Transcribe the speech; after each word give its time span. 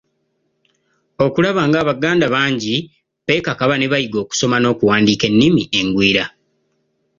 Okulaba 1.25 1.61
ng'Abaganda 1.69 2.25
bangi 2.35 2.75
beekakaba 3.25 3.75
ne 3.77 3.87
bayiga 3.91 4.17
okusoma 4.23 4.57
n’okuwandiika 4.59 5.25
ennimi 5.31 5.63
engwira. 5.79 6.25